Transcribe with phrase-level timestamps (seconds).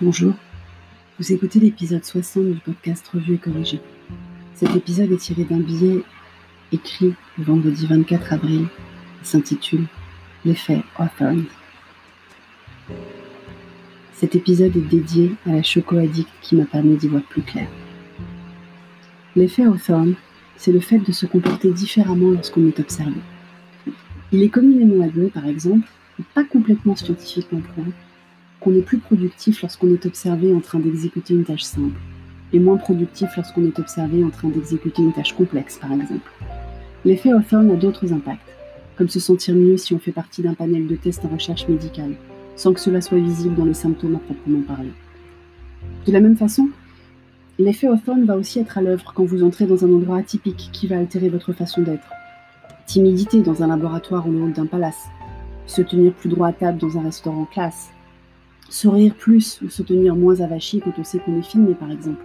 [0.00, 0.32] Bonjour,
[1.18, 3.80] vous écoutez l'épisode 60 du podcast Revue et Corrigé.
[4.54, 6.04] Cet épisode est tiré d'un billet
[6.70, 8.68] écrit le vendredi 24 avril
[9.20, 9.86] et s'intitule
[10.44, 11.46] L'effet Hawthorne.
[14.12, 17.66] Cet épisode est dédié à la choco-addict qui m'a permis d'y voir plus clair.
[19.34, 20.14] L'effet Hawthorne,
[20.56, 23.20] c'est le fait de se comporter différemment lorsqu'on est observé.
[24.30, 25.88] Il est communément admis, par exemple,
[26.34, 27.90] pas complètement scientifiquement prouvé,
[28.60, 32.00] qu'on est plus productif lorsqu'on est observé en train d'exécuter une tâche simple,
[32.52, 36.30] et moins productif lorsqu'on est observé en train d'exécuter une tâche complexe, par exemple.
[37.04, 38.56] L'effet Hawthorne a d'autres impacts,
[38.96, 42.14] comme se sentir mieux si on fait partie d'un panel de tests en recherche médicale,
[42.56, 44.92] sans que cela soit visible dans les symptômes à proprement parler.
[46.06, 46.68] De la même façon,
[47.58, 50.88] l'effet Hawthorne va aussi être à l'œuvre quand vous entrez dans un endroit atypique qui
[50.88, 52.08] va altérer votre façon d'être.
[52.86, 55.06] Timidité dans un laboratoire ou le hall d'un palace,
[55.66, 57.90] se tenir plus droit à table dans un restaurant classe,
[58.68, 62.24] sourire plus ou se tenir moins avachi quand on sait qu'on est filmé, par exemple.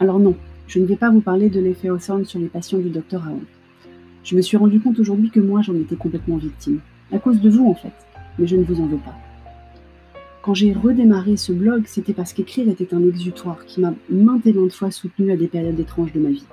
[0.00, 2.90] Alors non, je ne vais pas vous parler de l'effet Hawthorne sur les patients du
[2.90, 3.42] docteur Raoult.
[4.22, 6.80] Je me suis rendu compte aujourd'hui que moi, j'en étais complètement victime.
[7.10, 7.92] À cause de vous, en fait.
[8.38, 9.16] Mais je ne vous en veux pas.
[10.42, 14.52] Quand j'ai redémarré ce blog, c'était parce qu'écrire était un exutoire qui m'a maintes et
[14.52, 16.44] maintes fois soutenu à des périodes étranges de ma vie.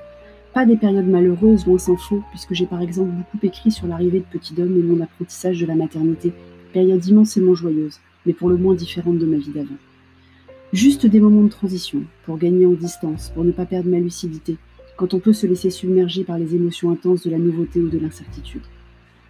[0.53, 4.19] Pas des périodes malheureuses, loin s'en faut, puisque j'ai par exemple beaucoup écrit sur l'arrivée
[4.19, 6.31] de Petit Homme et mon apprentissage de la maternité,
[6.75, 9.77] période immensément joyeuse, mais pour le moins différente de ma vie d'avant.
[10.73, 14.57] Juste des moments de transition, pour gagner en distance, pour ne pas perdre ma lucidité,
[14.97, 17.97] quand on peut se laisser submerger par les émotions intenses de la nouveauté ou de
[17.97, 18.63] l'incertitude.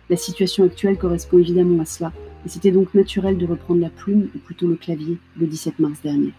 [0.10, 2.12] La situation actuelle correspond évidemment à cela,
[2.48, 6.02] et c'était donc naturel de reprendre la plume, ou plutôt le clavier, le 17 mars
[6.02, 6.34] dernier.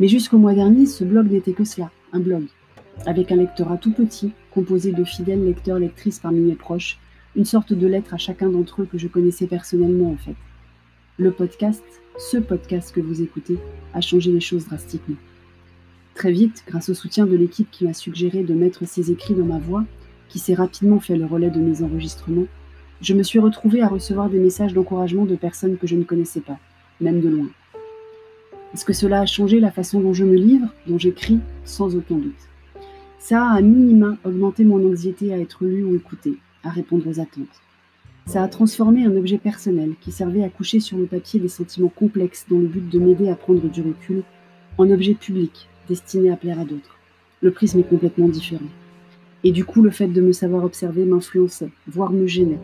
[0.00, 2.44] Mais jusqu'au mois dernier, ce blog n'était que cela, un blog,
[3.04, 6.98] avec un lectorat tout petit, composé de fidèles lecteurs-lectrices parmi mes proches,
[7.38, 10.34] une sorte de lettre à chacun d'entre eux que je connaissais personnellement en fait,
[11.18, 11.84] le podcast,
[12.18, 13.58] ce podcast que vous écoutez,
[13.94, 15.14] a changé les choses drastiquement.
[16.16, 19.44] Très vite, grâce au soutien de l'équipe qui m'a suggéré de mettre ses écrits dans
[19.44, 19.84] ma voix,
[20.28, 22.48] qui s'est rapidement fait le relais de mes enregistrements,
[23.00, 26.40] je me suis retrouvée à recevoir des messages d'encouragement de personnes que je ne connaissais
[26.40, 26.58] pas,
[27.00, 27.48] même de loin.
[28.74, 31.38] Est-ce que cela a changé la façon dont je me livre, dont j'écris?
[31.64, 32.48] Sans aucun doute.
[33.20, 37.20] Ça a à minima augmenté mon anxiété à être lu ou écouté, à répondre aux
[37.20, 37.62] attentes.
[38.26, 41.88] Ça a transformé un objet personnel qui servait à coucher sur le papier des sentiments
[41.88, 44.22] complexes dans le but de m'aider à prendre du recul
[44.76, 46.96] en objet public destiné à plaire à d'autres.
[47.40, 48.68] Le prisme est complètement différent.
[49.44, 52.60] Et du coup, le fait de me savoir observer m'influençait, voire me gênait,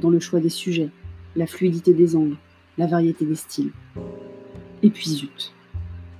[0.00, 0.90] dans le choix des sujets,
[1.34, 2.36] la fluidité des angles,
[2.76, 3.70] la variété des styles.
[4.82, 5.52] Et puis zut.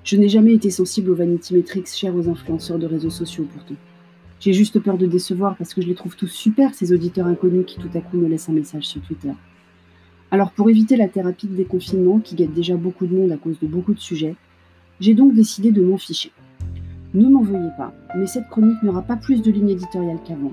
[0.04, 3.74] Je n'ai jamais été sensible aux vanity metrics chers aux influenceurs de réseaux sociaux pourtant.
[4.38, 7.64] J'ai juste peur de décevoir parce que je les trouve tous super, ces auditeurs inconnus
[7.66, 9.32] qui tout à coup me laissent un message sur Twitter.
[10.30, 13.58] Alors pour éviter la thérapie de déconfinement qui guette déjà beaucoup de monde à cause
[13.60, 14.36] de beaucoup de sujets,
[15.00, 16.32] j'ai donc décidé de m'en ficher.
[17.14, 20.52] Ne m'en veuillez pas, mais cette chronique n'aura pas plus de ligne éditoriale qu'avant.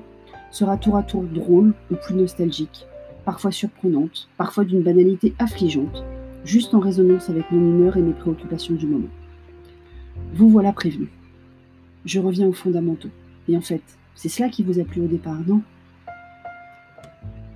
[0.51, 2.85] Sera tour à tour drôle ou plus nostalgique,
[3.25, 6.03] parfois surprenante, parfois d'une banalité affligeante,
[6.45, 9.09] juste en résonance avec mon humeur et mes préoccupations du moment.
[10.33, 11.09] Vous voilà prévenu.
[12.05, 13.09] Je reviens aux fondamentaux.
[13.47, 13.81] Et en fait,
[14.15, 15.61] c'est cela qui vous a plu au départ, non?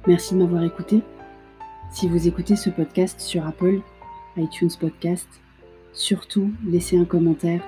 [0.07, 1.01] Merci de m'avoir écouté.
[1.91, 3.79] Si vous écoutez ce podcast sur Apple,
[4.37, 5.27] iTunes Podcast,
[5.93, 7.61] surtout laissez un commentaire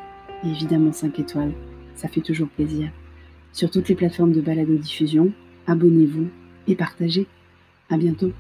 [0.43, 1.53] et évidemment 5 étoiles.
[1.95, 2.91] Ça fait toujours plaisir.
[3.51, 5.31] Sur toutes les plateformes de balado-diffusion,
[5.67, 6.27] abonnez-vous
[6.67, 7.27] et partagez.
[7.89, 8.31] À bientôt.